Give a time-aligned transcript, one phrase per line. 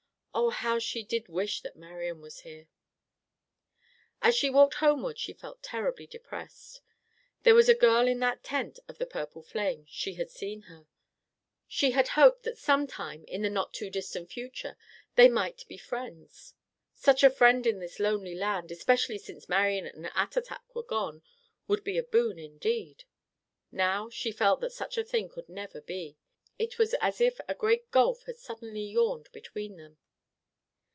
[0.33, 2.69] Oh, how she did wish that Marian was here!
[4.21, 6.79] As she walked homeward she felt terribly depressed.
[7.43, 9.85] There was a girl in that tent of the purple flame.
[9.89, 10.87] She had seen her.
[11.67, 14.77] She had hoped that sometime, in the not too distant future,
[15.15, 16.53] they might be friends.
[16.93, 21.21] Such a friend in this lonely land, especially since Marian and Attatak were gone,
[21.67, 23.03] would be a boon indeed.
[23.69, 26.17] Now she felt that such a thing could never be.
[26.57, 29.97] It was as if a great gulf had suddenly yawned between them.